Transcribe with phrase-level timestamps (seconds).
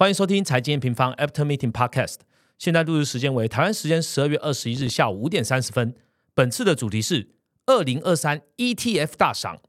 [0.00, 2.20] 欢迎收听财经平方 After Meeting Podcast。
[2.56, 5.94] 现在录制时间为台湾时间十二月二十一日下午五点三十分。
[6.32, 7.34] 本次的主题是
[7.66, 9.60] 二零二三 ETF 大赏。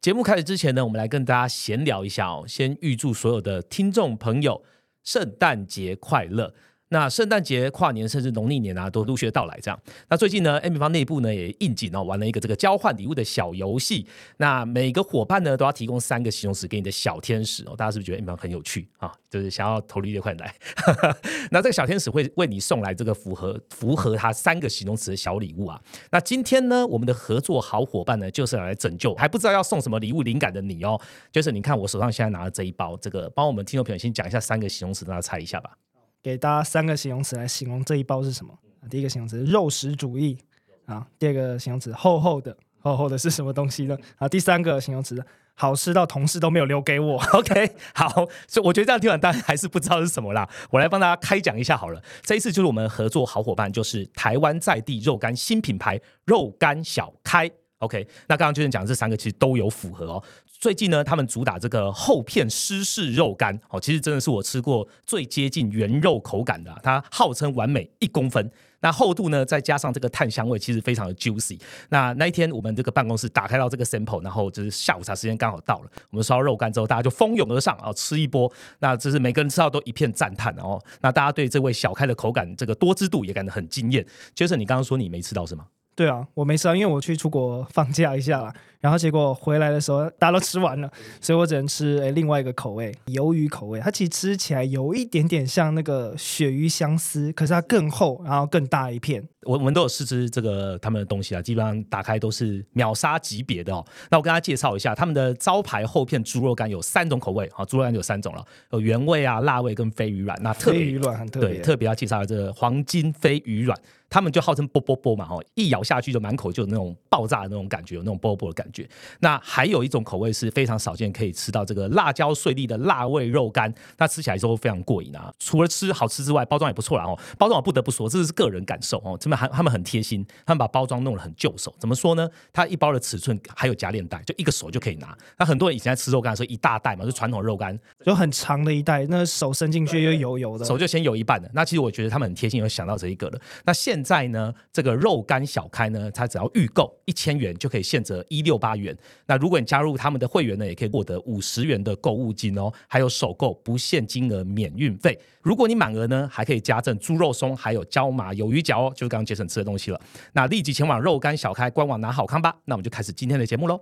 [0.00, 2.46] 节目开始之前呢，我们来跟大家闲聊一下哦。
[2.48, 4.64] 先预祝所有的听众朋友
[5.02, 6.54] 圣诞节快乐。
[6.94, 9.58] 那圣诞节、跨年甚至农历年啊，都陆续到来。
[9.60, 9.76] 这样，
[10.08, 14.06] 那最近呢，M 平方内部呢也应景哦，玩了一个这个交换礼物的小游戏。
[14.36, 17.74] 那每个伙伴呢都要提供三个形容词给你的小天使哦。
[17.76, 19.12] 大家是不是觉得 M 平方很有趣啊？
[19.28, 20.54] 就是想要投绿的快来。
[21.50, 25.80] 那这个小天使会为你送来这个符合符合他三个形容词的小礼物啊。
[26.12, 31.00] 那今天呢，我们的合作好伙伴呢就是来拯救还不知道要送什么礼物灵感的你哦。
[31.32, 35.76] 就是你看我手上现在拿的这一包，这个帮我们听众朋友先讲一下三个形容词，让他猜一下吧。
[36.24, 38.58] 给大家三个形容词来形容这一包是什么？
[38.88, 40.38] 第一个形容词肉食主义
[40.86, 43.94] 啊，第二个形容词厚厚的，厚厚的 是什么东西呢？
[44.16, 45.22] 啊，第三个形容词
[45.54, 47.22] 好吃到同事都没有留给我。
[47.36, 48.08] OK，好，
[48.48, 50.48] 所以我觉得这样听完大家还是不知道是什么啦。
[50.70, 52.02] 我来帮大家开讲一下好了。
[52.22, 57.50] 这一次就是我们合作好伙伴，就是台湾在地肉干新品牌肉干小开。
[57.78, 60.22] OK，那刚刚就是讲这三个其实都有符合哦。
[60.46, 66.74] 最近呢，他们主打这个厚片湿式肉干哦，其实真的是我吃过最接近原肉口感的。
[66.82, 71.60] 它号称完美一公分，那厚度呢，再加上这个炭香味，其实非常的 juicy。
[71.90, 78.50] 那那一天我们这个办公室打开到这个 sample，然后就是下午茶时间刚好到了，我们烧肉干之后，大家就蜂拥而上啊，吃一波。
[78.78, 80.80] 那这是每个人吃到都一片赞叹哦。
[81.02, 84.06] 那大家对这位小开的口感这个多汁度也感到很惊艳。
[84.34, 85.66] 就是你刚刚说你没吃到是吗？
[85.96, 88.52] 对啊，我没吃啊，因为我去出国放假一下啦。
[88.80, 93.80] 然后结果回来的时候，大家都吃完了，所以我只能吃诶另外一个口味，鱿鱼口味。
[93.80, 99.26] 它其实吃起来有一点点像那个鳕鱼香丝，可是它更厚，然后更大一片。
[99.44, 103.82] 我我们都有试吃这个他们的东西啊，基本上打开都是秒杀级别的哦。
[104.10, 110.38] 那我跟大家介绍一下，他们的招牌厚片猪肉干有三种口味啊，猪肉干有三种了，有原味啊、辣味跟飞鱼软。
[110.42, 113.78] 那特别鱼软很特别，特别要介绍这个黄金飞鱼软，
[114.14, 118.88] 他们就号称啵啵啵嘛，哈，一咬下去就满口就有那种爆炸的那种感觉，有那种啵啵的感觉。
[119.18, 125.34] 那还有一种口味是非常少见，可以吃到这个辣椒碎粒的辣味肉干，那吃起来之后非常过瘾啊！
[125.40, 127.18] 除了吃好吃之外，包装也不错啦哦。
[127.36, 129.18] 包装我不得不说，这是个人感受哦。
[129.18, 131.74] 真的还他们很贴心，他们把包装弄得很就手。
[131.80, 132.30] 怎么说呢？
[132.52, 135.18] 它一包的尺寸还有夹链袋，就一个手就可以拿。
[135.36, 137.76] 那很多人以前在吃肉干的时候，一大袋嘛，就传统肉干，
[138.06, 141.50] 就很长的一袋，那手伸进去又油油的，手就先油一半的。
[141.52, 143.40] 那其实我觉得他们很贴心，有想到这一个了。
[143.64, 148.94] 那现在呢，这个肉干小开呢，它只要预购一千元就可以现折一六八元。
[149.26, 155.18] 那如果你加入他们的会员呢，也可以获得五十元的购物金哦，还有首购不限金额免运费。
[155.40, 160.00] 如果你满额呢，还可以加赠猪肉松，还有椒麻鱿鱼饺哦，就是刚刚杰森吃的东西了。
[160.32, 162.54] 那立即前往肉干小开官网拿好康吧。
[162.66, 163.80] 那我们就开始今天的节目喽。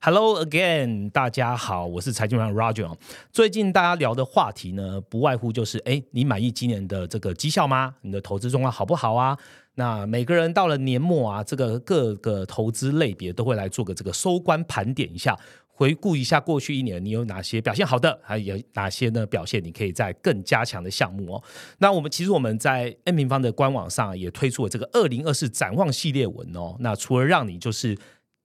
[0.00, 2.96] Hello again，大家好，我是财经人 Roger。
[3.32, 7.96] 最近大家聊的话题呢，不外乎就是，哎，你满意今年的这个绩效吗？
[8.02, 9.36] 你的投资状况好不好啊？
[9.74, 15.36] 那每个人到了年末啊，这个各个投资类别都会来做个这个收官盘点一下，
[15.66, 21.42] 回顾一下过去一年你有哪些表现好的，还有哪些呢表现你可以在更加强的项目哦。
[21.78, 26.76] 那我们其实我们在 N 平方的官网上也推出了这个二零二四展望系列文哦。
[26.78, 27.98] 那除了让你就是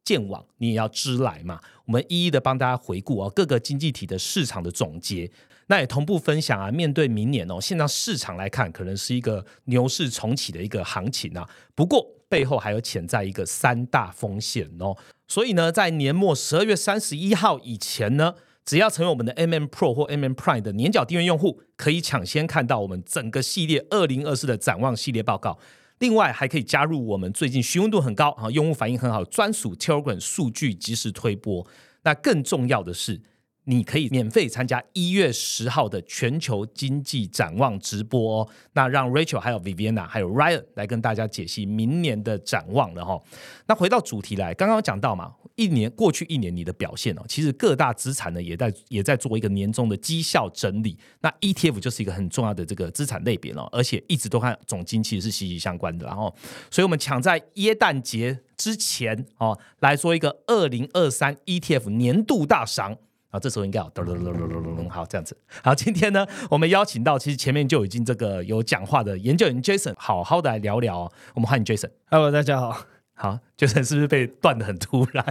[0.03, 5.29] 见往你也要知来嘛，我们一一的帮大家回顾啊各个经济体的市场的总结，
[5.67, 6.69] 那也同步分享啊。
[6.69, 11.47] 面对明年哦，现在市场来看，可能是一个牛市重启的一个行情啊。
[11.73, 14.95] 不过背后还有潜在一个三大风险哦。
[15.27, 18.35] 所以呢，在年末十二月三十一号以前呢，
[18.65, 25.57] 只要成为我们的 MM Pro 或 MM Prime 的年缴订阅用户，可以抢先看到我们整个系列二零二四的展望系列报告。
[25.99, 31.65] 另外还可以加入我们最近询问度很高啊，用户反应很好专属 Telegram 数据及时推播。
[32.03, 33.21] 那更重要的是。
[33.65, 38.49] 你可以免费参加一月十号的全球经济展望直播哦。
[38.73, 43.21] 那让 Rachel 还有 Viviana 还有 Ryan 来跟大家解析明年的展望了哈。
[43.67, 50.97] 那回到主题来，刚刚讲到嘛，一年过去一年你的表现哦，其实各大资产呢也在也在做一个年终的绩效整理。
[51.21, 56.05] 那 ETF 就是一个很重要的这个资产类别了，而且一直都和总经其实是息息相关的。
[56.05, 56.35] 然后，
[56.69, 62.97] 所以我们抢在耶诞节之前哦来做一个二零二三 ETF 年度大赏。
[63.33, 65.35] 啊，这时候应该要咚咚咚咚咚咚好这样子。
[65.63, 71.11] 好，今天呢，我们邀请到其实前面就已经这个有讲话的研究员 Jason，好好的来聊聊。
[71.33, 71.89] 我们欢迎 Jason。
[72.11, 72.85] Hello，大家好。
[73.15, 75.23] 好，就是是不是被断的很突然？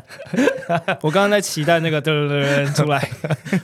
[1.03, 3.11] 我刚刚在期待那个噔噔噔出来，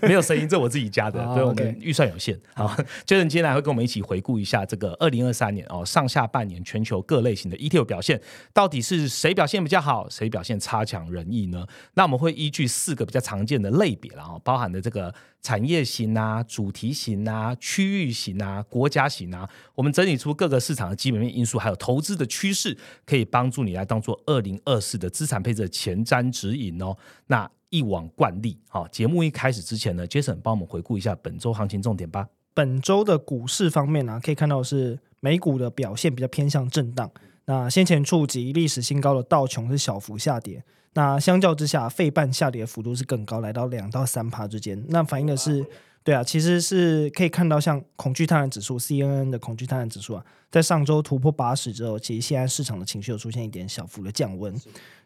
[0.02, 2.38] 没有声音，这我自己加的，哦对我们预算有限。
[2.52, 2.76] 好，
[3.06, 8.20] 就是今天来会跟我们一起回顾一下这个二零二三年哦上下半年全球各类型的 ETF 表现，
[8.52, 11.64] 到底是谁表现比较好，谁表现差强人意呢？
[11.94, 22.76] 那我们会依据四个比较常见的类别然后，包含的这个产业型啊、主题型啊、区域型啊、国家型啊，我们整理出各个市场的基本面因素，还有投资的趋势，
[23.06, 26.96] 可以帮助你来当做二零二四的资产配置的前瞻指引哦。
[27.28, 32.26] 那一往惯例，好，节目一开始之前呢，Jason 帮我们回顾一下本周行情重点吧。
[32.54, 37.10] 本周的股市方面呢、可以看到是美股的表现比较偏向震荡。
[37.44, 40.62] 那先前触及历史新高的道琼是小幅下跌，
[40.98, 44.84] 那相较之下，费半下跌的幅度是更高，来到两到三趴之间。
[44.88, 45.64] 那反映的是，
[46.02, 54.52] 对啊，其实是可以看到，像恐惧贪婪指数 CNN 的恐惧贪婪指数啊，在上周突破八十之后，其实现在市场的情绪有出现一点小幅的降温。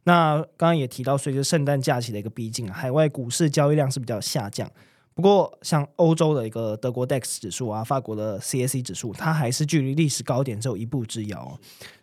[0.04, 4.66] 那刚刚也提到，随着圣诞假期的一个逼近啊，海外股市交易量是比较下降。
[5.14, 11.58] 不过，像欧洲的一个德国 DAX 指数啊，法国的 CAC 指数，它还是距离历史高点只有一步之遥、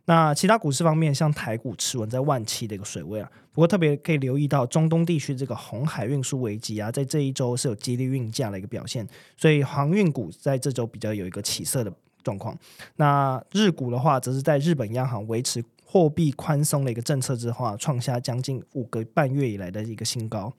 [0.05, 3.31] 那其他股市方面，像台股持稳在万七的一个水位啊。
[3.51, 11.91] 不过特别可以留意到中东地区这个红海运输危机啊，在这一周是有激励运价的一个表现，所以航运股在这周比较有一个起色的
[12.23, 12.57] 状况。
[12.97, 20.53] 那日股的话，则是在日本央行维持货币宽松的一个政策之后啊，创下将近五个半月以来的一个新高。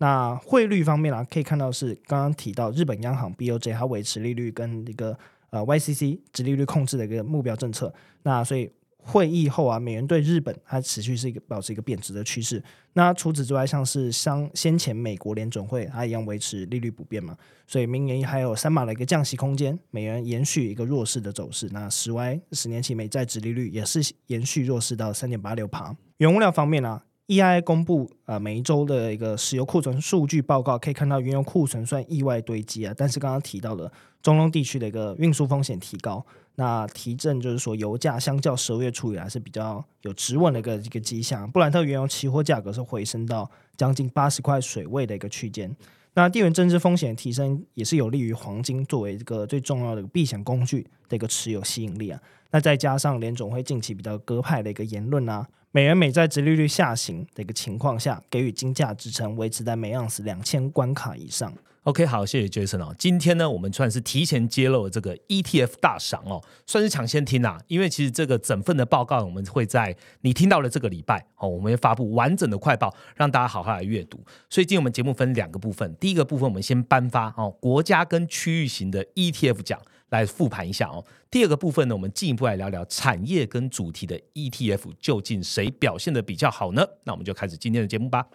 [0.00, 5.14] 那汇率方面啊，可以看到是刚刚提到日本央行 BOJ 它维持利率跟一个
[5.50, 7.92] 呃 YCC 直利率控制的一个目标政策。
[8.22, 12.62] 那所以会议后啊，美元对日本它持续是一个保持一个贬值的趋势。
[12.94, 17.36] 那除此之外，像是像先前美国联准会它一样维持利率不变嘛，
[17.66, 21.68] 所以明年还有三码的一个降息空间，美元延续一个弱势的走势。
[21.72, 25.94] 那十 Y 十年期美债值利率也是延续弱势到三点八六帕。
[26.16, 27.04] 原物料方面啊。
[27.30, 45.72] EIA 公布呃每一周的一个石油库存数据报告，可以看到原油库存算意外堆积啊，但是刚刚提到了中东地区的一个运输风险提高，那提振就是说油价相较十二月初以来是比较有止稳的一个一个迹象，布兰特原油期货价格是回升到将近八十块水位的一个区间。
[46.14, 52.20] 那地缘政治风险提升也是有利于黄金作为这个最重要的避险工具的一个持有吸引力啊。
[52.50, 61.52] 那再加上联总会近期比较鸽派的一个言论啊，美元美债殖利率下行的一个情况下，给予金价支撑，维持在每盎司两千关卡以上。
[61.84, 62.94] OK，好，谢谢 Jason 哦。
[62.98, 67.58] 今天呢，我们算是提前揭露了这个 ETF 大赏哦，算是抢先听啦。
[67.68, 74.20] 因为其实这个整份的报告，我们会在你听到了这个礼拜哦，我们会发布完整的快报，让大家好好来阅读。
[74.50, 79.80] 所以今天我们节目分两个部分，第一个部分我们先颁发哦国家跟区域型的 ETF 奖
[80.10, 81.04] 来复盘一下哦。
[81.30, 86.86] 第二个部分呢，我们进一步来聊聊产业跟主题的 ETF 究竟谁表现的比较好呢？
[87.04, 88.26] 那我们就开始今天的节目吧。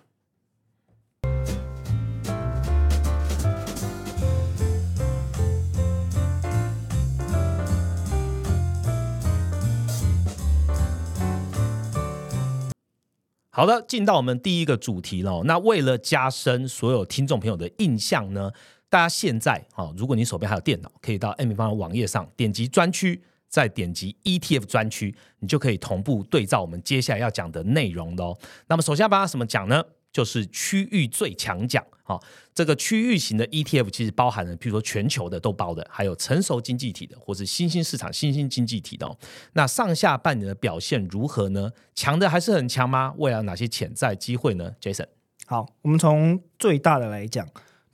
[13.49, 15.43] 好的，进到我们第一个主题了。
[15.45, 18.51] 那为了加深所有听众朋友的印象呢，
[18.95, 28.37] 大家现在啊、如果你手边还有电脑，可以到 M 方的网页上点击专区，再点击 ETF 专区，你就可以同步对照我们接下来要讲的内容喽。
[28.67, 29.83] 那么首先要把什么讲呢？
[30.13, 31.85] 就是区域最强奖。
[32.03, 39.17] 好、这个区域型的 ETF 其实包含了，譬如说全球的都包的，还有成熟经济体的，或是新兴市场、新兴经济体的、
[39.51, 41.69] 那上下半年的表现如何呢？
[41.93, 43.13] 强的还是很强吗？
[43.17, 45.07] 未来哪些潜在机会呢？Jason，
[45.47, 47.45] 好，我们从最大的来讲，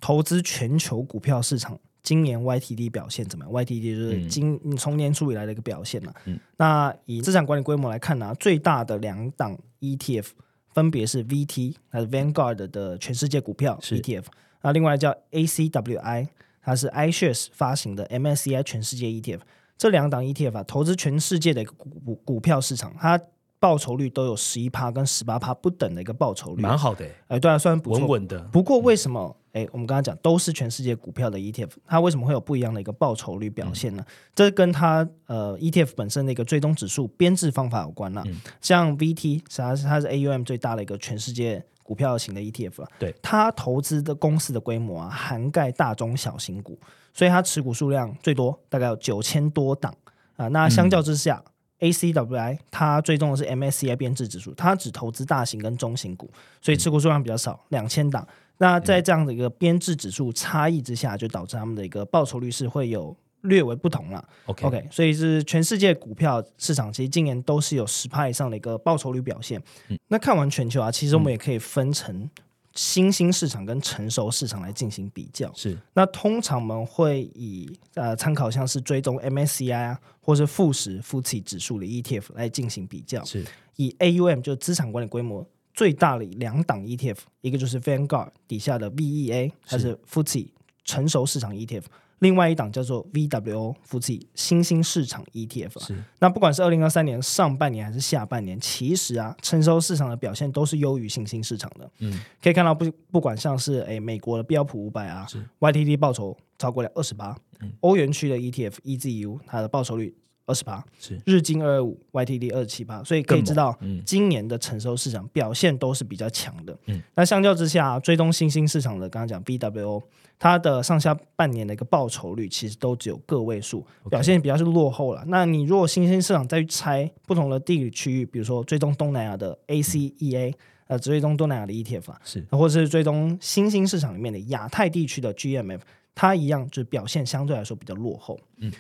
[0.02, 6.12] 投资全球股票市场今年 YTD 表现怎么样？YTD 就是今嗯从年初以来的一个表现嘛。
[6.26, 10.26] 嗯那以资产管理规模来看呢、最大的两档 ETF
[10.74, 14.24] 分别是 VT，它是 Vanguard 的全世界股票 ETF，
[14.64, 16.28] 那另外叫 ACWI，
[16.64, 19.40] 它是 iShares 发行的 MSCI 全世界 ETF。
[19.78, 23.20] 这两档 ETF 啊，投资全世界的一个股股股票市场，它
[23.60, 28.10] 报酬率都有十一趴跟十八趴不等的一个报酬率，蛮好的，哎，对啊，算不错稳。
[28.10, 28.40] 稳的。
[28.52, 29.36] 不过为什么？
[29.54, 34.06] 哎，我们刚刚讲都是全世界股票的 ETF，它为什么会有不一样的一个报酬率表现呢？
[34.34, 38.24] 这跟它呃 ETF 本身的一个追踪指数编制方法有关啦。
[38.62, 42.90] 像 VT，它是它是 AUM 最大的一个全世界股票型的 ETF 啊。
[42.98, 46.80] 对，它投资的公司的规模啊，涵盖大中小型股，
[47.14, 49.94] 所以它持股数量最多，大概有九千多档
[50.38, 50.48] 啊。
[50.48, 51.44] 那相较之下
[51.82, 58.26] ，ACWI 它追踪的是 MSCI 编制指数，它只投资大型跟中型股，所以持股数量比较少，两千档。
[58.58, 64.24] 那在这样的一个编制指数差异之下，就导致他们的一个报酬率是会有略为不同了。
[64.46, 69.62] OK 所以是全世界股票市场其实今年都是有十趴以上的一个报酬率表现。
[69.90, 72.30] 嗯那看完全球啊，其实我们也可以分成
[72.74, 75.52] 新兴市场跟成熟市场来进行比较。
[75.54, 83.24] 是那通常我们会以呃参考像是追踪 MSCI 啊，或是富时、富企指数的 ETF 来进行比较。
[83.26, 90.50] 是以 AUM 就资产管理规模最大的两档 ETF，一个就是 Vanguard 底下的 VEA，它是 FTSE
[90.84, 91.84] 成熟市场 ETF，
[92.22, 95.86] 另外一档叫做 VWO FTSE 新兴市场 ETF 啊。
[95.86, 96.04] 是。
[96.20, 101.92] 那不管是二零二三年上半年还是下半年，其实啊，成熟市场的表现都是优于新兴市场的。
[102.00, 111.20] 嗯，可以看到不不管像是诶美国的标普五百啊是，YTD 报酬超过了二十八嗯，欧元区的 ETF EZU 它的报酬率二十八，是。
[111.26, 114.04] 日经二二五 YTD 二十七八，所以可以知道嗯。
[114.06, 116.78] 今年的成熟市场表现都是比较强的。
[116.86, 120.04] 嗯，那相较之下，追踪新兴市场的，刚刚讲 BWO，
[120.42, 125.24] 它的上下半年的一个报酬率其实都只有个位数，表现比较是落后了。
[125.28, 130.52] 那你如果新兴市场再去拆不同的地理区域，比如说追踪东南亚的 ACEA，
[130.88, 135.82] 呃，追踪东南亚的 ETF 啊，是或者是追踪新兴市场里面的亚太地区的 GMF，
[136.16, 138.40] 它一样就是表现相对来说比较落后。
[138.58, 138.74] 嗯，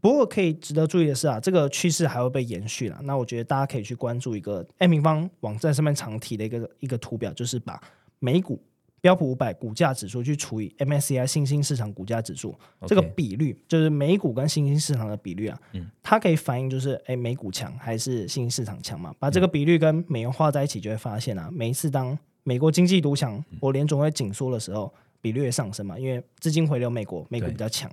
[0.00, 3.00] 不过可以值得注意的是啊，这个趋势还会被延续了。
[3.02, 7.82] 那我觉得大家可以去关注一个 M 平方网站上面常提的一个一个图表，就是把
[8.20, 8.62] 美股
[9.00, 15.88] 标普五百股价指数去除以 MSCI 新兴市场股价指数，这个比率就是美股跟新兴市场的比率啊，嗯。
[16.02, 19.14] 它可以反映就是哎美股强还是新兴市场强嘛？
[19.18, 23.58] 把这个嗯比率跟美元画在一起，就会发现啊，每一次当美国经济独强嗯。
[23.60, 27.90] 或联总会紧缩的时候，比率会上升嘛，因为资金回流美国，美股比较强。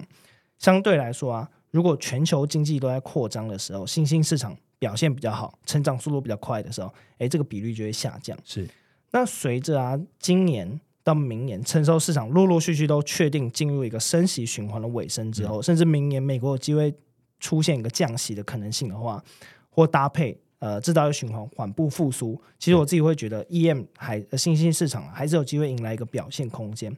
[0.57, 8.37] 相对来说啊，如果全球经济都在扩张的时候，新兴市场表现比较好，成长速度比较快的时候，哎，这个比率就会下降。
[8.43, 8.67] 是。
[9.11, 16.91] 那随着啊，今年到明年，成熟市场陆陆续续都确定进入一个升息循环的尾声之后，甚至明年美国有机会
[17.39, 19.23] 出现一个降息的可能性的话，
[19.69, 20.35] 或搭配
[20.65, 26.91] 呃制造业循环缓步复苏，其实我自己会觉得 EM 还呃新兴市场还是有机会迎来一个表现空间。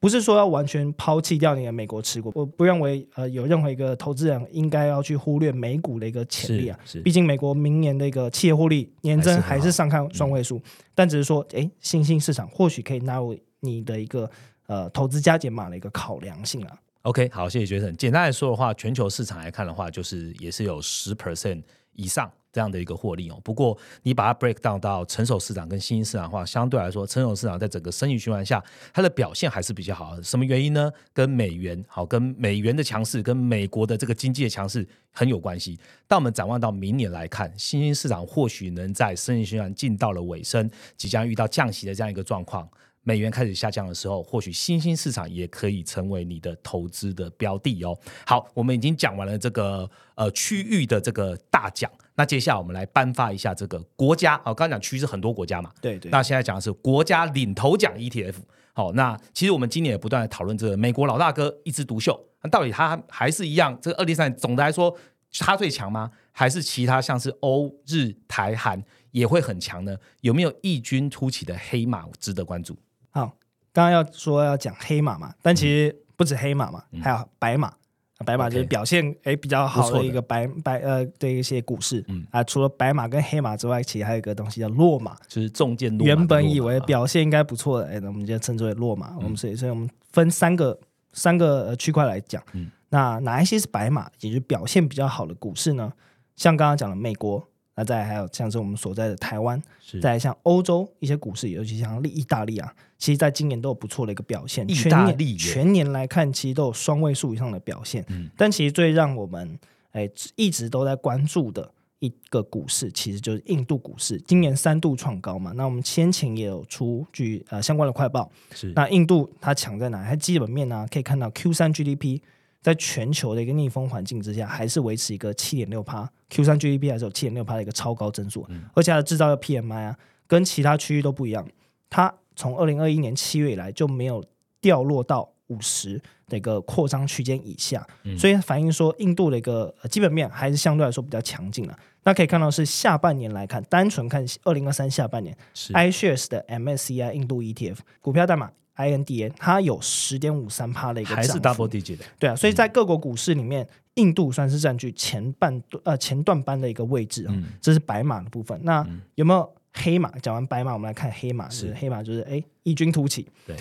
[0.00, 6.78] 不是说要完全抛弃掉你的美国持股，我不认为呃有任何一个投资人应该要去忽略美股的一个潜力啊。
[7.04, 10.58] 毕竟美国明年的一个企业获利年增还是上看双位数，
[10.94, 14.28] 但只是说，诶，新兴市场或许可以纳入你的一个
[14.68, 16.78] 呃投资加减码的一个考量性啊。
[17.02, 17.94] OK，好，谢谢学生。
[17.96, 23.40] 简单来说的话，全球市场来看的话，就是也是有十 percent 以上这样的一个获利哦。
[23.42, 30.22] 不过你把它 break down 到成熟市场跟新兴市场的话，相对来说，成熟市场在整个生意循环下，它的表现还是比较好的。
[30.22, 30.92] 什么原因呢？
[31.12, 35.78] 跟美元好，跟美元的强势，跟美国的这个经济的强势很有关系。
[36.06, 42.68] 但我们展望到明年来看，新兴市场或许能在生意循环进到了尾声，即将遇到降息的这样一个状况。
[43.04, 47.98] 美元开始下降的时候，或许新兴市场也可以成为你的投资的标的哦。
[48.24, 58.34] 好，我们已经讲完了这个呃区域的这个大奖，那接下来我们来颁发一下这个国家哦，刚刚讲区是很多国家嘛，对对，那现在讲的是国家领头奖 ETF。
[58.74, 63.78] 好，那其实我们今年也不断的讨论这个美国老大哥一枝独秀，那到底他还是一样？
[63.82, 64.96] 这个二零三总的来说，
[65.38, 66.10] 他最强吗？
[66.32, 69.94] 还是其他像是欧日台韩也会很强呢？
[70.22, 72.74] 有没有异军突起的黑马值得关注？
[73.10, 73.36] 好，
[73.74, 77.74] 刚刚要说要讲黑马嘛，但其实不止黑马嘛，还有白马。
[78.22, 85.16] 白马就是表现诶比较好的的一个白白呃的一些股市，嗯啊，除了白马跟黑马之外，其实还有一个东西叫落马。
[85.28, 89.10] 就是中箭落马原本以为表现应该不错的，哎，那我们就称之为落马。
[89.10, 90.78] 嗯我们所以，所以我们分三个
[91.12, 92.42] 三个呃区块来讲。
[92.52, 95.90] 嗯那哪一些是白马，也就是表现比较好的股市呢？
[96.36, 97.42] 像刚刚讲的美国，
[97.74, 102.70] 那再来还有像是我们所在的台湾，是再来像欧洲一些股市，尤其像意大利啊，
[103.02, 104.64] 其实在今年都有不错的一个表现。
[104.70, 108.04] 意全年大利耶全年来看，其实都有双位数以上的表现。
[108.10, 109.58] 嗯但其实最让我们
[109.90, 111.68] 哎一直都在关注的
[111.98, 115.50] 一个股市，其实就是印度股市，今年三度创高嘛。
[115.56, 118.30] 那我们先前也有出具呃相关的快报。
[118.54, 120.04] 是那印度它强在哪？
[120.04, 122.20] 它基本面呢、可以看到 Q 三 GDP
[122.60, 131.44] 在全球的一个逆风环境之下，还是维持一个七点六趴，Q 三 GDP 还是有七点六趴的一个超高增速，嗯而且它的制造业 PMI 啊，跟其他区域都不一样，
[131.90, 134.24] 它从二零二一年七月以来就没有
[134.60, 138.18] 掉落到五十的一个扩张区间以下，嗯。
[138.18, 141.78] 所以反映说印度的一个、呃基本面还是相对来说比较强劲了。
[142.04, 145.72] 那可以看到是下半年来看，单纯看二零二三下半年是。
[145.72, 157.44] iShares 的 MSCI 印度 ETF 股票代码 INDA，它有十点五三趴的一个还是 double digit 的，对啊，所以在各国股市里面，印度算是占据前半段呃前段班的一个位置啊、嗯。
[157.60, 158.58] 这是白马的部分。
[158.64, 158.84] 那
[159.14, 160.10] 有没有黑马？
[160.20, 161.48] 讲完白马，我们来看黑马。
[161.48, 163.28] 是是黑马就是哎异军突起。
[163.46, 163.56] 对，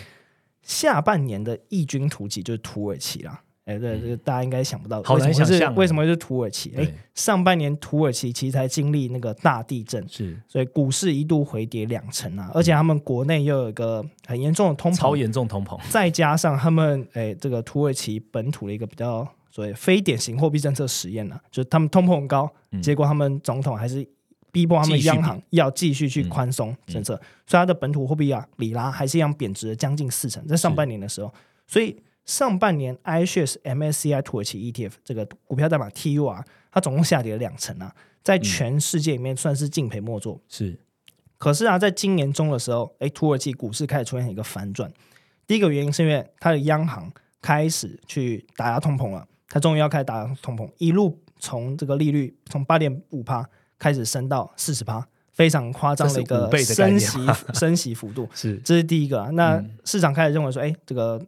[0.62, 3.42] 下半年的异军突起就是土耳其啦。
[3.66, 6.74] 哎，对，这个大家应该想不到，好难想象哦为什么是土耳其？
[6.76, 24.06] 哎，上半年土耳其其实才经历那个大地震，是所以股市一度回跌两成啊，而且他们国内又有一个很严重的通膨，超严重通膨，再加上他们哎这个土耳其本土的一个比较所谓非典型货币政策实验呢、就是他们通膨很高，嗯结果他们总统还是
[24.52, 26.30] 逼迫他们央行要继续去嗯。
[26.30, 27.16] 宽松政策，
[27.48, 31.34] 所以它的本土货币啊里拉还是一样贬值了将近四成，在上半年的时候，
[31.68, 38.42] 所以上半年 iShares MSCI 土耳其 ETF 这个股票代码 TUR 它总共下跌了两成啊，在嗯。
[38.44, 40.40] 全世界里面算是敬陪末座。
[40.48, 40.80] 是。
[41.38, 44.92] 可是啊，在今年中的时候，哎，土耳其股市开始出现一个反转。
[45.48, 53.50] 第一个原因是因为它的央行开始去打压通膨了，它终于要开始打压通膨，一路从这个利率从八点五帕
[53.82, 57.18] 开始升到四十趴，非常夸张的一个升息
[57.56, 58.30] 升息幅度。
[58.32, 59.32] 是这是第一个啊。
[59.32, 61.20] 那嗯市场开始认为说，哎，这个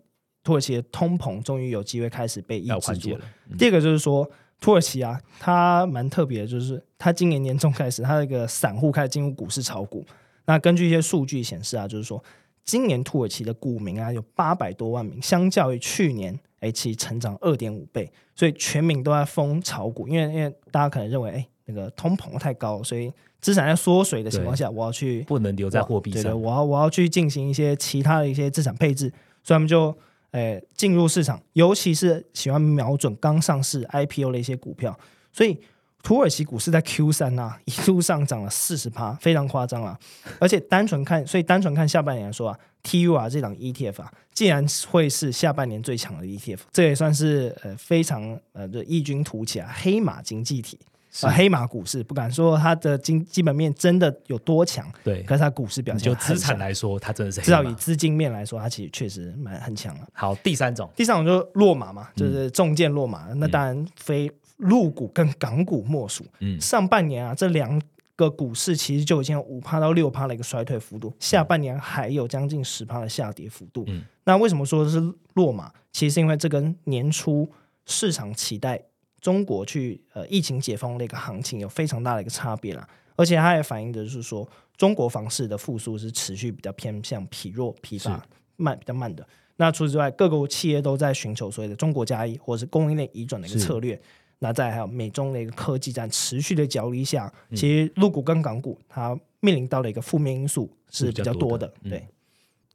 [0.43, 3.21] 土耳其的通膨终于有机会开始被抑制住了。
[3.57, 4.29] 第二个就是说，
[4.59, 10.05] 土耳其啊，它蛮特别的，就是它今年年中开始，它那个散户开始进入股市炒股。
[10.45, 12.23] 那根据一些数据显示啊，就是说，
[12.63, 29.09] 今年土耳其的股民啊有八百多万名，相较于去年，哎，其实成长二点五倍，所以全民都在疯炒股，因为因为大家可能认为，哎，那个通膨太高，所以资产在缩水的情况下，我要去不能留在货币对对，上，我要我要去进行一些其他的一些资产配置，
[29.43, 29.95] 所以他们就
[30.31, 34.97] 诶进入市场，尤其是喜欢瞄准刚上市 IPO 的一些股票，
[35.31, 35.59] 所以
[36.01, 39.97] 土耳其股市在 Q 三啊一路上涨了四十趴，非常夸张啊！
[40.39, 50.77] 而且单纯看，所以单纯看下半年来说啊，TUR 这档 ETF 啊，竟然会是下半年最强的 ETF，这也算是呃非常呃就异军突起啊，黑马经济体。
[51.15, 60.07] 是啊，黑马股市不敢说它的经基本面真的有多强，对，可是它股市表你现就资产强来说，它真的是黑至少以马资金面来说，它其实确实蛮很强了。
[60.11, 66.25] 好，第三种第三种就是落马嗯嘛，就是重剑落马，那当然非陆股跟港股莫属。
[66.39, 67.79] 嗯上半年啊，这两
[68.15, 73.83] 个股市其实就已经有五趴到六趴的一个衰退幅度，下半年还有将近十趴的下跌幅度。
[73.87, 74.99] 嗯那为什么说是
[75.33, 75.71] 落马？
[75.91, 77.47] 其实因为这跟年初
[77.85, 78.81] 市场期待
[79.23, 88.21] 中国去呃疫情解封的一个行情有非常大的一个差别啦，而且它也反映的是说中国房市的复苏是持续比较偏向疲弱、疲乏、
[88.57, 89.25] 慢比较慢的。
[89.55, 93.97] 那除此之外，各个企业都在寻求所谓的中国加一或者是供应链移转的一个策略。
[94.39, 102.05] 那在还有美中的一个科技战持续的角力下，嗯其实陆股跟港股它面临到的一个负面因素是比较多的，嗯对。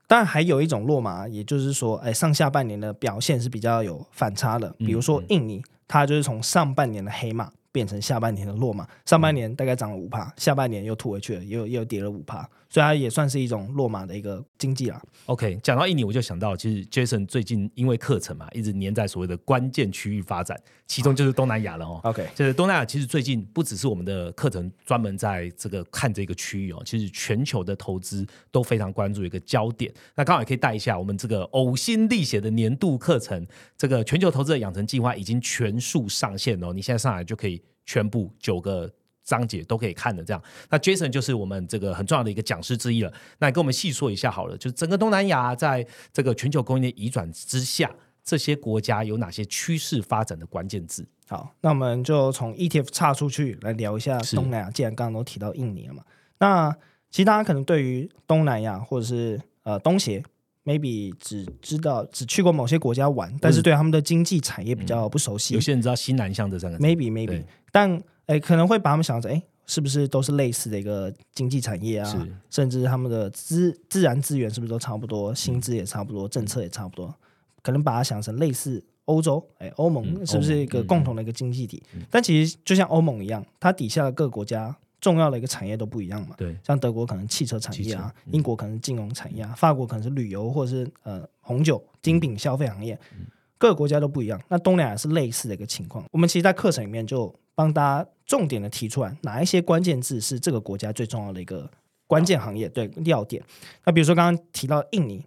[0.06, 4.74] 当然还有一种落马，也就是说，哎，上下半年的表现是比较有反差的。
[4.78, 15.02] 比如说嗯印尼，它就是从上半年的黑马变成下半年的落马，上半年大概涨了五趴，下半年又吐回去了，又又跌了五趴，所以它也算是一种落马的一个经济啦。
[15.26, 22.00] OK，讲到印尼，我就想到，其实 Jason 最近因为课程嘛，一直黏在所谓的关键区域发展，其中就是东南亚了哦。
[22.04, 29.92] OK，就是东南亚，其实最近不只是我们的课程专门在这个看这个区域哦，其实全球的投资都非常关注一个焦点。
[30.14, 38.92] 那刚好也可以带一下我们这个呕心沥血的年度课程，这个全球投资的养成计划已经全数上线哦，你现在上来就可以全部九个。
[39.28, 40.42] 章节都可以看的，这样。
[40.70, 43.12] 那 Jason 就是我们这个很重要的一个讲师之一了。
[43.38, 51.06] 那你跟我们细说一下好了，就是整个东南亚在这个全球供应链移转之下，这些国家有哪些趋势发展的关键字？
[51.28, 54.70] 好，那我们就从 ETF 岔出去来聊一下是东南亚。
[54.70, 56.02] 既然刚刚都提到印尼了嘛，
[56.38, 56.74] 那
[57.10, 60.22] 其实大家可能对于东南亚或者是呃东协
[60.64, 65.52] ，maybe 只知道只去过某些国家玩，但是对他们的经济产业比较不熟悉。
[65.52, 72.28] 有些人知道西南向这三个字 maybe maybe，但诶可能会把他们想着，哎是不是都是类似的一个经济产业啊？
[72.48, 77.14] 甚至他们的资自然资源是不是都差不多，薪资也差不多，政策也差不多？
[77.60, 81.82] 可能把它想成类似欧洲，哎，欧盟嗯是不是一个共同的一个经济体？
[82.10, 86.34] 但其实就像欧盟一样，它底下的各个国家重要的一个产业都不一样嘛。
[86.38, 93.26] 对，像德国可能汽车产业啊，嗯英国可能金融产业啊，法国可能是旅游或者是呃红酒、精品消费行业，嗯
[93.58, 94.40] 各个国家都不一样。
[94.48, 96.02] 那东南亚是类似的一个情况。
[96.10, 101.68] 我们其实，在课程里面就帮大家重点的提出来，哪一些关键字是这个国家最重要的一个
[102.06, 103.42] 关键行业，对要点。
[103.84, 105.24] 那比如说刚刚提到印尼，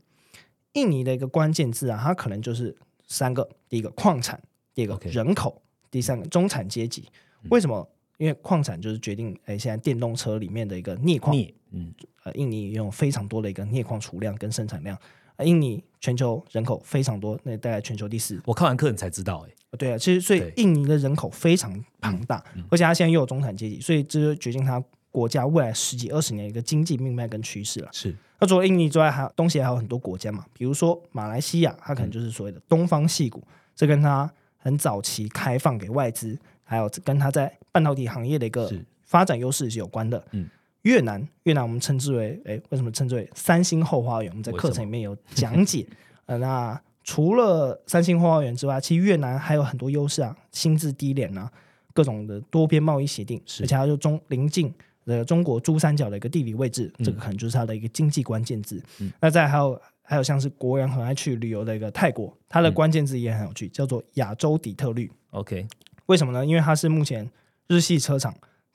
[0.73, 2.73] 印尼的一个关键字啊，它可能就是
[3.07, 4.39] 三个：第一个矿产，
[4.75, 7.09] 第二个人口，第三个中产阶级。
[7.49, 7.89] 为什么？
[8.17, 11.91] 因为矿产就是决定哎，现在电动车里面的一个镍矿，镍，嗯，
[12.23, 14.95] 呃，印尼拥有非常多的一个镍矿储量跟生产量。
[15.41, 18.39] 呃，印尼全球人口非常多，那大概全球第四。
[18.45, 27.89] 我看完课你才知道、哎，呃对啊，其实所以印尼的人口非常庞大，而且它现在又有中产阶级，所以这就决定它国家未来十几二十年一个经济命脉跟趋势了。
[27.91, 33.43] 是那除了印尼之外，还有东西还有很多国家嘛，比如说马来西亚，它可能就是所谓的东方系股，
[33.75, 38.71] 这跟它很早期开放给外资，还有跟它在半导体行业的一个
[39.03, 40.23] 发展优势是有关的。
[40.31, 40.47] 嗯，
[40.83, 44.31] 越南，越南我们称之为，诶，为什么称之为三星后花园？
[44.31, 45.85] 我们在课程里面有讲解。
[46.25, 51.51] 呃，那除了三星后花园之外，其实越南还有很多优势啊，薪资低廉啊，
[51.93, 54.73] 各种的多边贸易协定，是而且它就中临近
[55.05, 58.81] 呃中国珠三角的一个地理位置，嗯这个可能就是它的一个经济关键字。
[58.99, 65.11] 嗯那再还有还有像是国人很爱去旅游的一个泰国，它的嗯关键字也很有趣，叫做亚洲底特律。
[65.31, 65.67] OK，
[66.05, 66.45] 为什么呢？
[66.45, 67.29] 因为它是目前
[67.67, 68.33] 日系车厂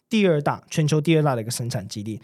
[0.09, 2.21] 第二大、全球第二大的一个生产基地。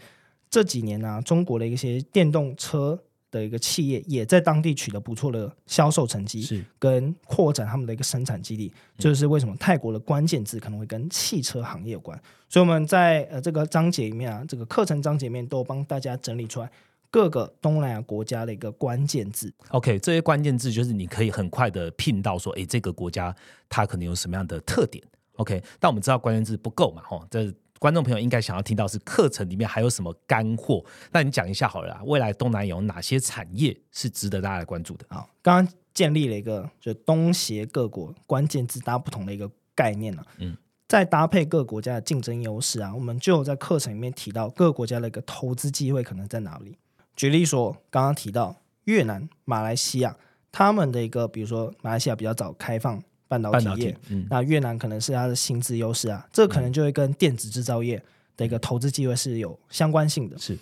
[0.49, 8.71] 这几年呢、中国的一些电动车的一个企业也在当地取得不错的销售成绩，是跟扩展他们的一个生产基地。
[8.97, 12.15] 这就是为什么泰国的关键字可能会跟汽车行业有关。
[12.47, 16.69] 所以我们在呃这个章节里面啊，这个课程章节里面都帮大家整理出来
[17.09, 19.51] 各个东南亚国家的一个关键字。
[19.69, 23.35] OK，这些关键字就是你可以很快的拼到说，诶，这个国家
[23.67, 25.03] 它可能有什么样的特点。
[25.37, 27.51] OK，但我们知道关键字不够嘛，吼，这
[27.83, 30.81] 观众朋友应该想要听到是课程里面还有什么干货。
[31.11, 35.05] 那你讲一下好了啦，未来东南亚有哪些产业是值得大家来关注的？
[35.09, 40.55] 好，刚刚建立了一个就东协各国关键字搭不同的一个概念了、嗯，
[40.87, 46.77] 再搭配各国家的竞争优势啊，我们就有在课程里面提到各个国家的一个投资机会可能在哪里。
[47.17, 50.15] 举例说，刚刚提到越南、马来西亚，
[50.53, 58.01] 他们的一个比如说马来西亚比较早开放半导体业体，，嗯，那越南可能是它的薪资优势啊，这可能就会跟电子制造业
[58.37, 60.37] 的一个投资机会是有相关性的。
[60.37, 60.57] 是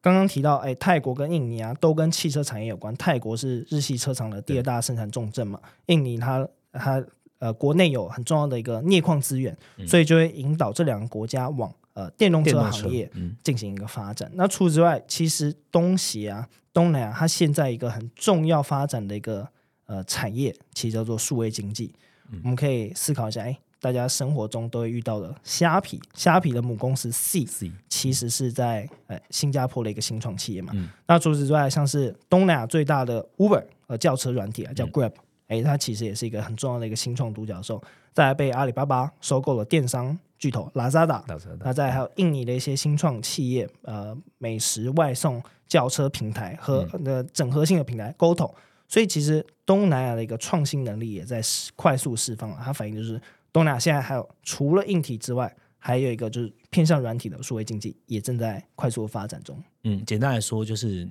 [0.00, 2.96] 刚刚提到，哎，泰国跟印尼啊，都跟汽车产业有关。
[2.96, 7.04] 泰国是日系车厂的第二大生产重镇嘛，印尼它它
[7.40, 9.54] 呃国内有很重要的一个镍矿资源，
[9.86, 14.30] 所以就会引导这两个国家往呃电动车行业，嗯，进行一个发展。
[14.34, 19.46] 那除此之外，其实东协啊、东南亚，它现在一个很重要发展的一个
[19.86, 21.92] 呃产业，其实叫做数位经济。
[22.42, 30.72] 我们可以思考一下，哎，大家生活中都会遇到的虾皮，虾皮的母公司 C，C 其实是在呃新加坡的一个新创企业嘛。
[30.74, 30.88] 嗯。
[31.06, 35.12] 那除此之外，像是东南亚最大的 Uber 呃轿车软体啊，叫 Grab，
[35.46, 41.22] 哎、它其实也是一个很重要的一个新创独角兽，再来被阿里巴巴收购了电商巨头 Lazada，
[41.60, 48.52] 那再来还有印尼的一些新创企业，呃，美食外送轿车平台和呃整合性的平台 GoTo，
[48.88, 51.40] 所以其实东南亚的一个创新能力也在
[51.76, 52.60] 快速释放了。
[52.64, 53.20] 它反映就是
[53.52, 59.62] 东南亚现在还有除了硬体之外，还有一个就是偏向软体的数位经济也正在快速发展中。
[59.84, 61.08] 嗯，简单来说就是。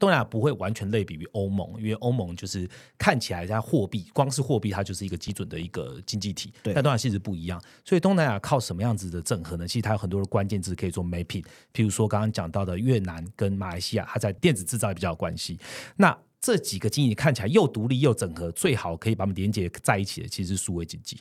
[0.00, 7.62] 东南亚不会完全类比于欧盟，因为欧盟就是看起来它货币，光是货币它就是一个基准的一个经济体，对但东南亚其实不一样。
[7.84, 9.68] 所以东南亚靠什么样子的整合呢？
[9.68, 15.58] 其实它有很多的关键字可以做 mapping，譬如说刚刚讲到的越南跟马来西亚，它在电子制造也比较有关系。
[15.96, 21.18] 那这几个经济看起来又独立又整合，最好可以把它们连接在一起的，其实是数位经济。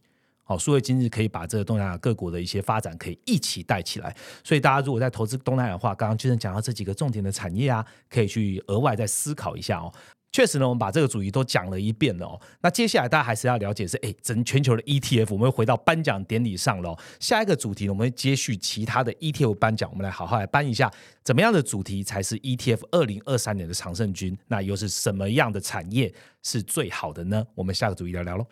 [0.50, 4.16] 好，数位今日可以把这个东南亚各国的一些发展可以一起带起来。
[4.44, 9.94] 所以大家如果在投资东南亚的话，刚刚先生讲到这几个重点的产业啊，可以去额外再思考一下哦。
[10.32, 12.42] 确实呢，我们把这个主题都讲了一遍了哦。
[12.62, 17.00] 那接下来大家还是要了解是，哎，整全球的 ETF，我们会回到颁奖典礼上了哦。
[17.20, 20.92] 下一个主题呢，我们会接续其他的 ETF 颁奖，我们来好好来颁一下，
[21.24, 24.36] 怎么样的主题才是 ETF 二零二三年的常胜军？
[24.48, 27.46] 那又是什么样的产业是最好的呢？
[27.54, 28.48] 我们下个主题聊聊喽。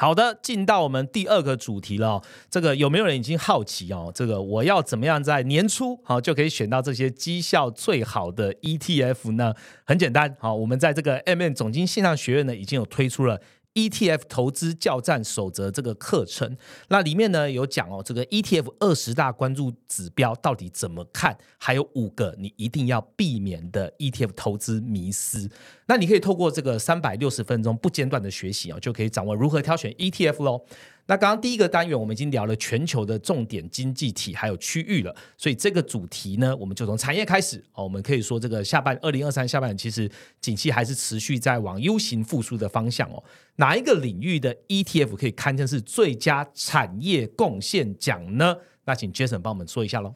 [0.00, 4.12] 好的，进到我们第二个主题了、这个有没有人已经好奇哦？
[4.14, 9.52] 这个我要怎么样在年初好、就可以选到这些绩效最好的 ETF 呢？
[9.84, 13.40] 很简单，好，我们在这个 MM 总经线上学院呢已经有推出了。
[13.78, 16.56] ETF 投资教战守则这个课程，
[16.88, 25.48] 那里面呢有讲哦，这个 ETF 二十大关注指标到底怎么看，还有五个你一定要避免的 ETF 投资迷思。
[25.86, 30.64] 那你可以透过这个三百六十分钟不间断的学习哦，就可以掌握如何挑选 ETF 喽。
[31.10, 37.82] 那刚刚第一个单元我们已经聊了全球的重点经济体还有区域了，所以这个主题呢，我们就从产业开始哦。
[37.82, 43.24] 我们可以说这个下半二零二三下半年其实景气还是持续在往 U 型复苏的方向哦。
[43.56, 48.58] 哪一个领域的 ETF 可以堪称是最佳产业贡献奖呢？
[48.84, 50.14] 那请 Jason 帮我们说一下喽。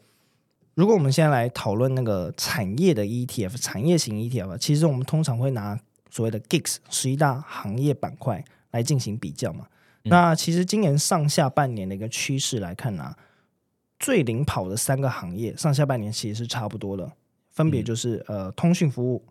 [0.75, 5.79] 如果我们现在来讨论那个产业的 ETF，产业型 ETF，其实我们通常会拿
[6.11, 9.65] 所谓的 GIX 十一大行业板块来进行比较嘛。
[10.03, 13.15] 那其实今年上下半年的一个趋势来看呢、
[13.99, 17.11] 最领跑的三个行业上下半年其实是差不多的，
[17.49, 19.23] 分别就是、呃通讯服务、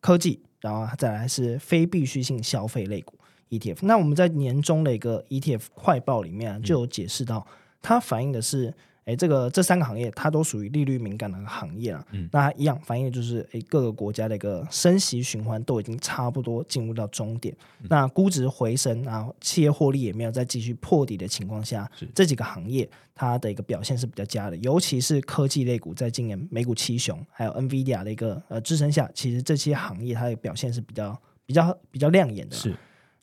[0.00, 3.78] 科技，然后再来是非必需性消费类股，ETF。
[3.82, 7.46] 那我们在年终的一个 ETF 快报里面、啊、就有解释到，
[7.80, 8.74] 它反映的是。
[9.10, 12.06] 哎，这个这三个行业它都属于利率敏感的行业啊。
[12.12, 17.52] 嗯，那一样反映就是哎各个国家的一个升息循环都已经差不多进入到终点。
[17.88, 24.56] 那估值回升啊，企业获利也没有再继续破底的情况下，这几个行业它的一个表现是比较佳的。
[24.58, 32.54] 尤其是科技类股，在今年美股七雄还有 NVIDIA 的一个呃支撑下，其实这些行业它的表现是比较比较比较亮眼的。
[32.54, 32.72] 是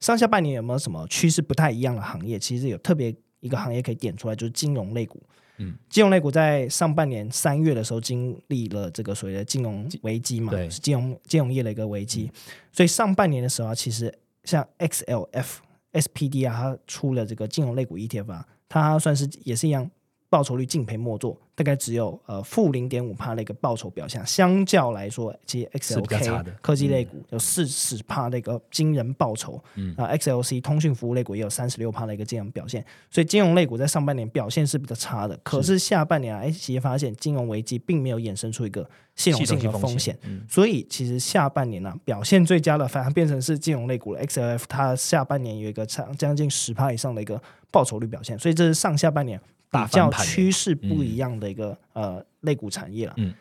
[0.01, 2.37] 上下半年有没有什么趋势不太一样的行业？
[2.37, 5.21] 其实有特别一个行业可以点出来，就是金融类股。
[5.57, 12.31] 嗯，金融类股在上半年三月的时候经历了这个所谓的金融危机嘛，是金融金融业的一个危机，
[12.71, 15.47] 所以上半年的时候啊，其实像 XLF、
[15.93, 19.89] SPD 啊，它出了这个金融类股 ETF 啊，它算是也是一样。
[20.29, 40.17] 报酬率敬陪末座，大概只有呃负零点五帕的一个报酬表现，相较来说，其实 XLK 科技类股有四十帕的一个惊人报酬，嗯啊 XLC 通讯服务类股也有三十六帕的一个这样表现，所以金融类股在上半年表现是比较差的，可是下半年哎，其实发现金融危机并没有衍生出一个系统性的风险，
[40.49, 49.39] 所以其实下半年呢表现最佳的反而变成是金融类股了，XLF 它下半年有一个长将近十帕以上的一个报酬率表现，所以这是上下半年。
[49.71, 53.13] 比较趋势不一样的一个呃类股产业了。
[53.17, 53.33] 嗯，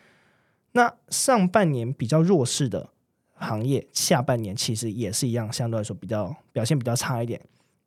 [0.71, 2.89] 那上半年比较弱势的
[3.35, 7.39] 行业，下半年其实也是一样，相对来说比较表现比较差一点。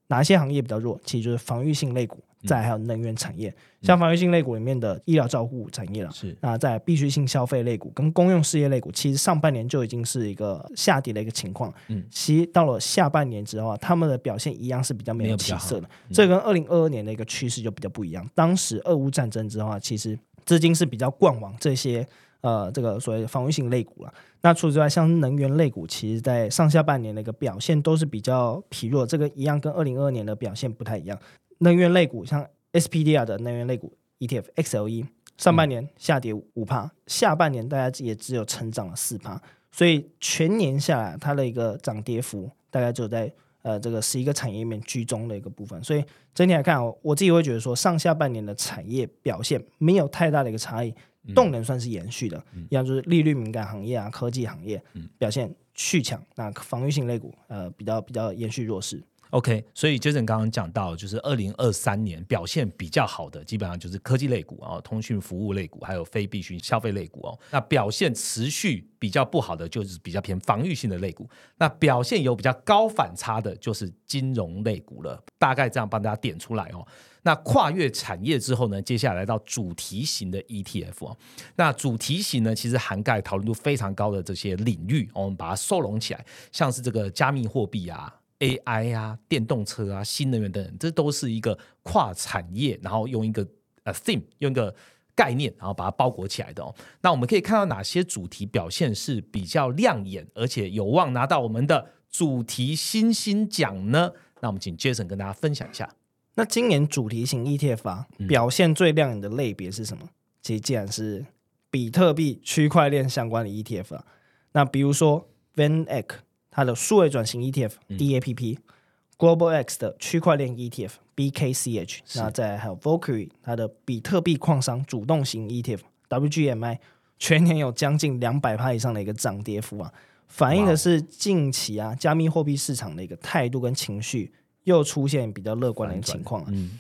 [0.09, 0.98] 哪些行业比较弱？
[1.05, 2.18] 其实就是防御性类股。
[2.46, 11.72] 再还有能源产业，像防御性类股里面的医疗照护产业了，是那在必需性消费类股跟公用事业类股，其实上半年就已经是一个下跌的一个情况。
[11.88, 15.88] 嗯，其实到了下半年之后啊，他们的表现一样是比较没有起色的。
[16.12, 18.29] 这跟二零二二年的一个趋势就比较不一样。
[18.35, 22.07] 当时俄乌战争之后啊，其实资金是比较灌往这些
[22.40, 24.12] 呃这个所谓防御性类股了。
[24.42, 29.07] 那除此之外，像能源类股，其实在上下半年的一个表现都是比较疲弱。
[29.07, 31.18] 这个一样跟二零二二年的表现不太一样。
[31.61, 35.07] 能源类股像 SPDR 的能源类股 ETF XLE
[35.38, 45.83] 上半年下跌五帕，下半年大家也只有成长了四帕，所以全年下来它的一个涨跌幅大概就在呃这个十一个产业里面居中的一个部分。
[45.83, 50.94] 所以整体来看，我自己会觉得说上下半年的产业表现没有太大的一个差异，
[51.35, 54.83] 动能算是延续的，一样就是利率敏感行业啊、科技行业
[55.16, 59.03] 表现续强，那防御性类股呃比较比较延续弱势。
[59.31, 67.38] OK，所以 Jason 刚刚讲到，就是二零二三年表现比较好的，基本上就是科技类股啊、通讯服务类股，还有非必需消费类股哦。
[67.51, 71.29] 那表现持续比较不好的，就是比较偏防御性的类股。
[71.59, 75.23] 那表现有比较高反差的，就是金融类股了。
[75.38, 76.85] 大概这样帮大家点出来哦。
[77.23, 81.16] 那跨越产业之后呢，接下来到主题型的 ETF 哦。
[81.55, 88.16] 那主题型呢，其实涵盖讨论度非常高的这些领域，我们把它收拢起来，像是这个加密货币啊。
[88.40, 93.46] AI 啊，电动车啊，新能源等等，这都是一个跨产业，然后用一个
[93.85, 94.74] 呃 theme，用一个
[95.14, 96.74] 概念，然后把它包裹起来的哦。
[97.03, 104.11] 那我们可以看到哪些主题表现是比较亮眼，而且有望拿到我们的主题新星奖呢？
[104.40, 105.94] 那我们请 Jason 跟大家分享一下。
[106.37, 110.09] 那今年主题型 ETF 啊，表现最亮眼的类别是什么？
[110.40, 111.26] 其实既然是
[111.70, 114.07] 比特币区块链相关的 ETF 啊，
[114.53, 116.07] 那比如说 VanEck。
[116.51, 126.79] 它的数位转型 ETF DAPP，Global X 的区块链 ETF BKCH，那再还有 Valkyrie 它的比特币矿商主动型 ETF WGMI，
[127.19, 129.93] 全年有将近两百趴以上的一个涨跌幅啊，
[130.27, 134.33] 反映的是近期啊加密货币市场的一个态度跟情绪
[134.65, 136.79] 又出现比较乐观的一个情况嗯。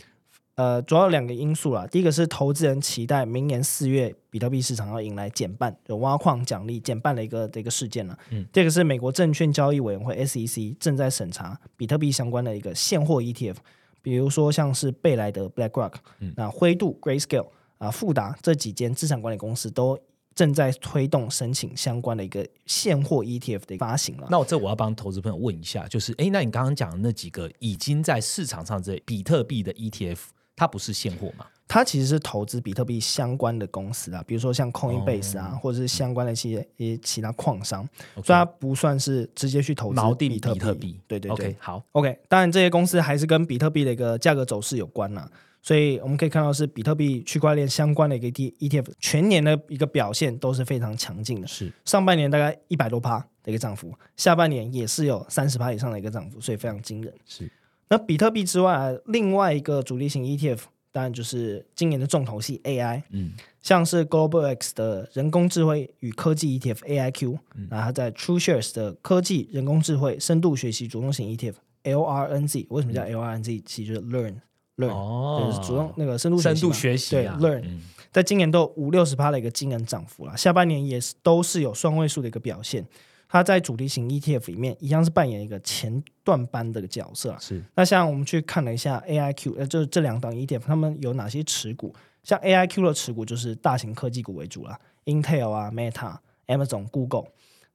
[0.60, 1.86] 呃，主要两个因素啦。
[1.86, 8.18] 第一个是投资人期待明年四月比特币市场要迎来减半，就挖矿奖励减半的一个的一个事件了。
[8.28, 13.56] 嗯，这个是美国证券交易委员会 SEC 正在审查比特币相关的一个现货 ETF，
[14.02, 15.94] 比如说像是贝莱德 BlackRock，
[16.36, 19.98] 那灰度 Grayscale 啊，富达这几间资产管理公司都
[20.34, 24.26] 正在推动申请相关的一个现货 ETF 的发行了。
[24.30, 30.18] 那我这我要帮投资朋友问一下，就是哎，那你刚刚讲的那几个已经在市场上这比特币的 ETF。
[30.60, 31.46] 它不是现货嘛？
[31.66, 41.00] 它其实是投资比特币相关的公司啊，比如说像 Coinbase 啊，或者是相关的一些一些其他矿商，所以它不算是直接去投资比特币。
[41.08, 42.14] 对对对，好，OK。
[42.28, 45.26] 当然这些公司还是跟比特币的一个价格走势有关呐，
[45.62, 51.46] 所以我们可以看到是比特币区块链相关的一个 E ETF，全年的一个表现都是非常强劲的。
[51.46, 57.14] 是上半年大概一百多趴的一个涨幅，下半年也是有三十趴以上的一个涨幅，所以非常惊人。
[57.24, 57.50] 是。
[57.90, 60.60] 那比特币之外，另外一个主力型 ETF，
[60.92, 63.02] 当然就是今年的重头戏 AI。
[63.10, 73.62] 嗯，像是 Global X 的人工智慧与科技 ETF AIQ，然后在 True Shares 的科技人工智慧深度学习主动型 ETF LRNZ，为什么叫 LRNZ？
[73.66, 74.36] 其实就是 learn
[74.76, 75.50] learn，、哦。
[75.52, 77.80] 就是主动那个深度学深度习对学习啊 learn，、嗯。
[78.12, 82.86] 在今年都有五六十趴的一个惊人涨幅了，下半年也是都是有双位数的一个表现。
[83.32, 87.38] 它在主题型 ETF 里面一样是扮演一个前段班的角色啊。
[87.40, 91.94] 是那像我们去看了一下 AIQ，呃，就是这两档 ETF，他们有哪些持股？
[92.24, 96.16] 像 AIQ 的持股就是大型科技股为主啦，Intel 啊、Meta、
[96.48, 97.26] Amazon、Google。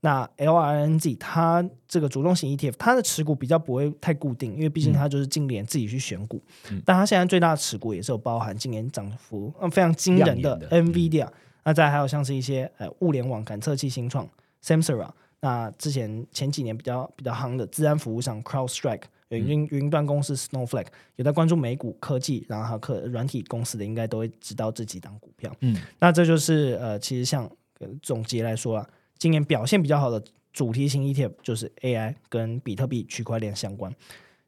[0.02, 6.40] 那 LRNG 它这个主动型 ETF，它的持股比较不会太固定，因为毕竟它就是近年自己去选股。
[6.70, 11.28] 嗯但它现在最大的持股也是有包含今年涨幅嗯非常惊人的 NVIDIA，、
[11.64, 14.30] 那再还有像是一些呃物联网感测器新创
[14.64, 15.10] Samsara，
[15.46, 25.56] 那之前前几年比较比较夯的治安服务上 CrowdStrike，有云云端公司 Snowflake，有在关注美股科技，然后还有科软体公司的，应该都会知道这几档股票。
[25.60, 27.44] 嗯，那这就是呃，其实像、
[27.80, 30.20] 呃总结来说啊，今年表现比较好的
[30.52, 33.94] 主题型 ETF 就是 AI 跟比特币区块链相关。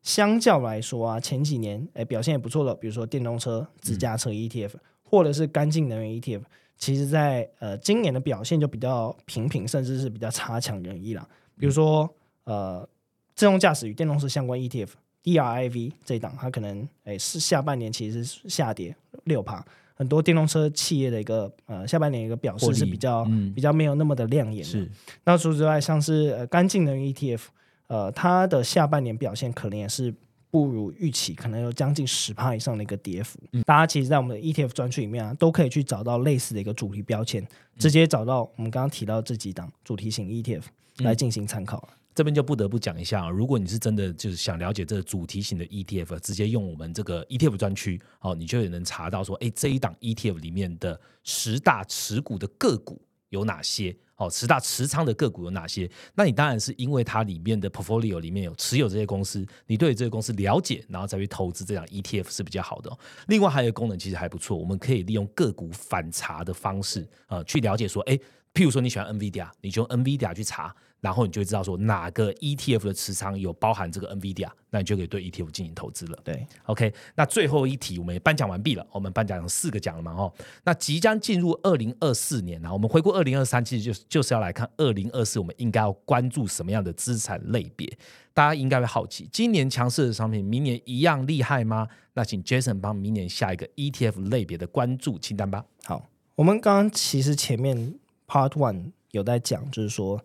[0.02, 4.72] 相较来说啊，前几年哎表现也不错的，比如说电动车、自驾车 ETF，、
[5.04, 6.42] 或者是干净能源 ETF，
[6.78, 11.28] 其实在呃今年的表现就比较平平，甚至是比较差强人意了。
[11.58, 12.10] 比如说
[12.44, 12.88] 呃
[13.36, 14.90] 自动驾驶与电动车相关 ETF
[15.24, 24.70] DRIV 这一档，它可能哎是下半年其实是下跌六趴，很多电动车企业的一个呃下半年一个表获利示是比较、嗯比较没有那么的亮眼的。
[24.70, 24.90] 是
[25.24, 27.42] 那除此之外，像是呃干净能源 ETF，
[27.88, 30.14] 呃，它的下半年表现可能也是
[30.50, 33.40] 不如预期，可能有将近十趴以上的一个跌幅。
[33.66, 37.46] 大家其实，在我们的 ETF 专区里面啊，都可以去找到类似的一个主题标签，
[37.78, 40.64] 直接找到我们刚刚提到这几档主题型 ETF
[41.00, 41.88] 来进行参考。
[42.16, 53.96] 这边就不得不讲一下啊，如果你是真的就是想了解这个主题型的 ETF，直接用我们这个 ETF 专区，哦，你就也能查到说，哎，这一档 ETF 里面的十大持股的个股有哪些？
[54.18, 55.88] 哦，十大持仓的个股有哪些？
[56.16, 68.20] 那你当然是因为它里面的 portfolio 里面有持有这些公司，你对这些公司了解，然后再去投资这样 ETF 是比较好的、另外还有一个功能其实还不错，我们可以利用个股反查的方式，啊，去了解说，哎，
[68.56, 70.76] 譬如说你喜欢 NVIDIA，你就用 NVIDIA 去查，
[71.08, 76.20] 然后你就会知道说哪个 ETF 的持仓有包含这个 NVIDIA，那你就可以对 ETF 进行投资了。
[76.22, 80.34] 对，OK，那最后一题我们也颁奖完毕了，我们颁奖有四个奖了嘛，哦，
[80.66, 87.90] 那即将进入二零二四年啊，我们回顾二零二三，其实就是就是要来看二零二四，我们应该要关注什么样的资产类别？
[88.34, 91.88] 大家应该会好奇，今年强势的商品，明年一样厉害吗？
[92.16, 95.64] 那请 Jason 帮明年下一个 ETF 类别的关注清单吧。
[95.86, 97.96] 好，我们刚刚其实前面
[98.28, 100.22] Part One 有在讲，就是说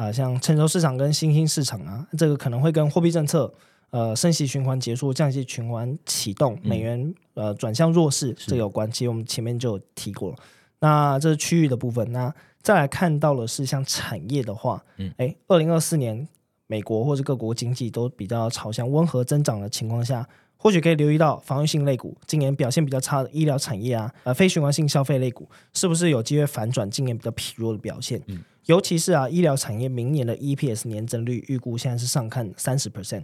[0.00, 3.52] 啊、像成熟市场跟新兴市场啊，这个可能会跟货币政策。
[3.90, 8.88] 呃，升息循环结束，降息循环启动，美元呃转向弱势，这有关。
[8.88, 10.36] 其实我们前面就有提过了。
[10.78, 12.12] 那这是区域的部分。
[12.12, 12.32] 那
[12.62, 16.28] 再来看到的是像产业的话，嗯，哎，二零二四年
[16.68, 20.24] 美国或者各国经济都比较朝向温和增长的情况下，
[20.62, 28.20] 或许可以留意到防御性类股今年表现比较差的医疗产业啊，呃，非循环性消费类股是不是有机会反转今年比较疲弱的表现？
[28.26, 33.22] 嗯，尤其是啊，医疗产业明年的 EPS 年增率预估现在是上看三十 percent。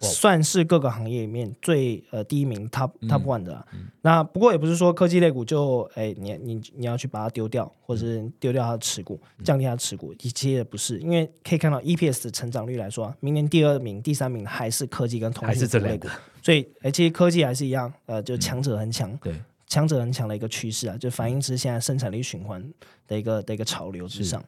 [0.00, 3.08] 哇算是各个行业里面最呃第一名 top 嗯。
[3.08, 3.66] top one 的啊、
[4.02, 19.34] 那不过也不是说科技类股就哎你你你要去把它丢掉，或者是丢掉它的持股，降低它的持股，其实也不是，因为可以看到 EPS 的成长率来说啊，明年第二名、第三名还是科技跟通还是讯服务类股这类股，，所以哎其实科技还是一样，呃，就强者很强，对，
[19.66, 22.62] 强者很强的一个趋势啊，就反映是现在生产力循环
[23.08, 24.42] 的一个的一个潮流之上。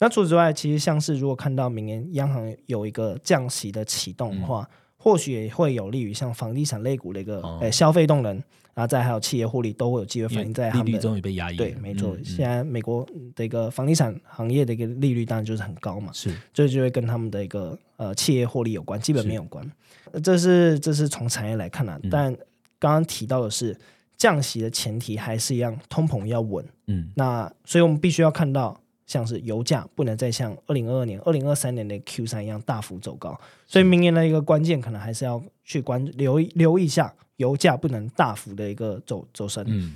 [0.00, 4.68] 那除此之外，其实像是如果看到明年央行有一个降息的启动的话，
[5.08, 8.34] 或许也会有利于像房地产类股的一个哦诶、消费动能，
[8.74, 10.98] 然后再还有企业获利都会有机会反映在他利率。
[10.98, 11.56] 终于被压抑。
[11.56, 19.64] 对，没错，嗯嗯现在美国的一个房地产行业的一个利率当然就是很高嘛，是这就会跟他们的一个呃企业获利有关，基本是面有关。
[20.12, 22.32] 呃这是这是从产业来看啊，嗯但
[22.78, 23.76] 刚刚提到的是
[24.16, 26.64] 降息的前提还是一样，通膨要稳。
[26.86, 39.64] 嗯那所以我们必须要看到，像是油价不能再像二零二二年、二零二三年的 Q 三一样大幅走高，所以明年的一个关键可能还是要去关留留意一下油价不能大幅的一个走走升。
[39.66, 39.94] 嗯。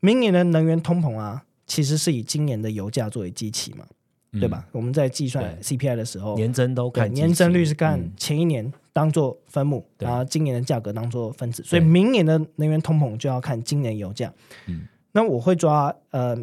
[0.00, 3.86] 明年的能源通膨啊，其实是以今年的油价作为基期嘛，
[4.32, 4.68] 对吧？
[4.72, 10.06] 我们在计算 CPI 的时候，年增都看年增率是看前一年当做分母，对。
[10.06, 14.30] 然后今年的价格当做分子，所以明年的能源通膨就要看今年油价。
[14.66, 16.36] 嗯，那我会抓呃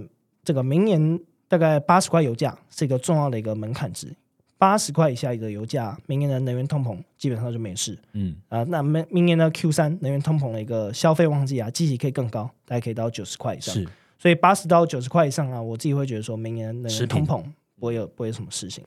[0.43, 1.19] 这个明年
[1.51, 4.15] 大概八十块油价是一个重要的一个门槛值，
[4.57, 13.75] 八十块以下的油价，明年的能源通膨基本上就没事嗯啊、那明明年的 Q 三能源通膨的一个消费旺季啊，基期可以更高，大概可以到九十块以上。
[13.75, 13.85] 是
[14.17, 17.43] 所以八十到九十块以上啊，我自己会觉得说明年能源通膨
[17.77, 18.81] 不会有不会有什么事情。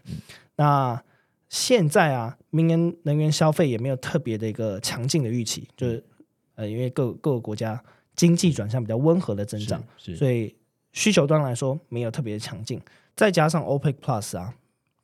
[0.56, 0.98] 那
[1.50, 6.02] 现在啊，明年能源消费也没有特别的一个强劲的预期，就是
[6.54, 7.78] 呃，因为各各个国家
[8.16, 10.54] 经济转向比较温和的增长，所以
[10.94, 12.80] 需求端来说没有特别强劲。
[13.14, 14.54] 再加上 OPEC Plus 啊，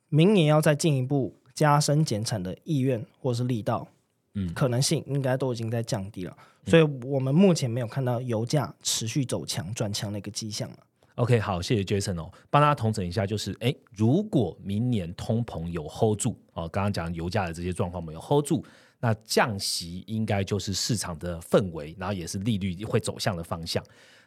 [0.09, 3.87] 明年要再进一步加深减产的意愿或是力道，
[4.33, 6.35] 嗯可能性应该都已经在降低了。
[6.65, 10.77] 所以我们目前没有看到油价持续走强转强的一个迹象了。
[11.15, 18.65] OK，好，谢谢 Jason 哦，帮大家统整一下，就是哎，如果明年通膨有 hold 住哦，刚刚讲油价的这些状况没有 hold 住，
[18.99, 23.83] 那降息应该就是市场的氛围，然后也是利率会走向的方向。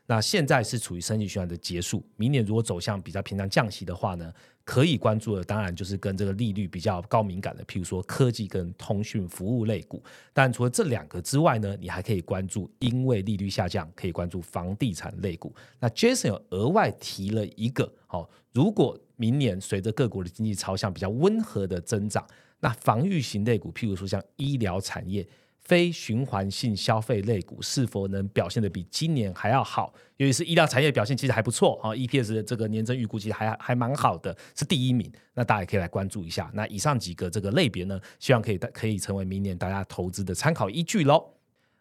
[0.07, 4.31] 那现在是处于升级循环的结束，明年如果走向比较平常降息的话呢，
[4.63, 10.03] 可以关注的当然就是跟这个利率比较高敏感的，譬如说科技跟通讯服务类股。
[10.35, 15.55] 但除了这两个之外呢，你还可以关注因为利率下降，可以关注房地产类股。
[15.81, 22.27] 那 Jason 有额外提了一个，好、如果明年随着各国的经济朝向比较温和的增长，
[22.61, 25.27] 那防御型类股，譬如说像医疗产业。
[25.65, 29.93] 非循环性消费类股是否能表现的比今年还要好？
[30.19, 35.11] 尤其是医疗产业表现其实还不错啊，EPS 的这个年增预估其实还还蛮好的，是第一名。
[35.35, 36.51] 那大家也可以来关注一下。
[36.55, 41.31] 那以上几个这个类别呢，希望可以可以成为明年大家投资的参考依据喽。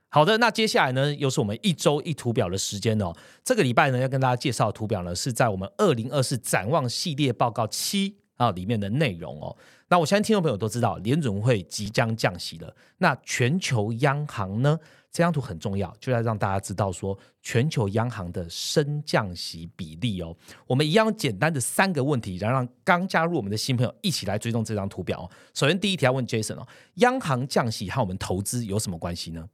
[0.09, 3.11] 好的，那接下来呢，又是我们一周一图表的时间哦。
[3.43, 9.55] 这个礼拜呢，要跟大家介绍的图表呢，是在我们二零二四展望系列报告七啊里面的内容哦。
[9.87, 12.75] 那我相信听众朋友都知道，联准会即将降息了。
[12.97, 14.79] 那全球央行呢？
[15.11, 20.35] 这张图很重要，就要让大家知道说全球央行的升降息比例哦。
[20.65, 25.29] 我们一样简单的三个问题，然后让刚加入我们的新朋友一起来追踪这张图表哦。
[25.53, 29.47] 首先第一题要问 Jason 哦，央行降息和我们投资有什么关系呢？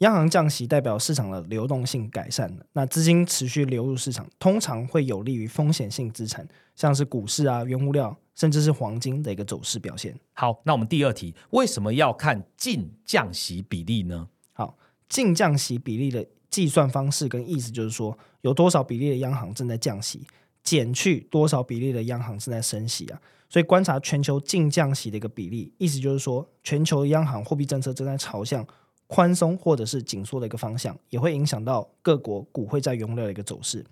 [0.00, 10.18] 央行降息代表市场的流动性改善了，那资金持续流入市场，通常会有利于风险性资产，像是股市啊、原物料，甚至是黄金的一个走势表现。
[10.32, 14.26] 好，那我们第二题，为什么要看净降息比例呢？
[14.54, 20.26] 好，净降息比例的计算方式跟意思就是说，有多少比例的央行正在降息，
[20.62, 23.20] 减去多少比例的央行正在升息啊。
[23.50, 28.64] 所以观察全球净降息的一个比例，意思就是说，全球央行货币政策正在朝向
[29.10, 33.84] 宽松或者是紧缩的一个方向，也会影响到各国股汇债原物料的一个走势。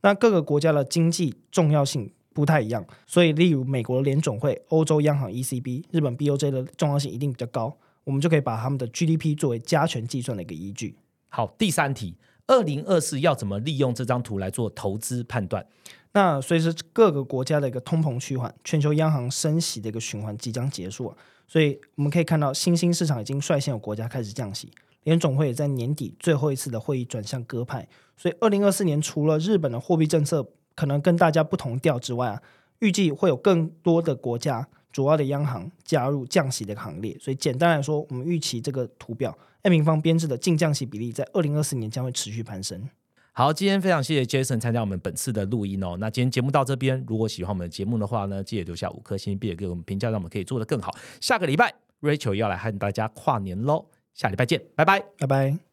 [0.00, 10.96] 那各个国家的经济重要性不太一样，所以例如美国联总会、欧洲央行 ECB、日本 BOJ 的重要性一定比较高，我们就可以把他们的 GDP 作为加权计算的一个依据。
[11.28, 12.14] 好，第三题，
[12.46, 15.66] 二零二四要怎么利用这张图来做投资判断？
[16.14, 21.16] 那随着各个国家的一个通膨趋缓，全球央行升息的一个循环即将结束啊，
[21.48, 24.70] 所以我们可以看到新兴市场已经率先有国家开始降息，
[25.04, 32.42] 联总会也在年底最后一次的会议转向鸽派，所以二零二四年除了日本的货币政策可能跟大家不同调之外啊，
[32.80, 42.86] 预计会有更多的国家主要的央行加入降息的行列，所以简单来说，我们预期这个图表 M 平方编制的净降息比例在二零二四年将会持续攀升。
[43.34, 45.96] 好，今天非常谢谢 Jason 参加我们本次的录音哦。
[45.98, 50.94] 那今天节目到这边，如果喜欢我们的节目的话呢，记得留下五颗星，并且给我们评价，让我们可以做得更好。
[51.18, 51.72] 下个礼拜
[52.02, 55.02] Rachel 要来和大家跨年喽，下礼拜见，拜拜。
[55.18, 55.71] 拜拜。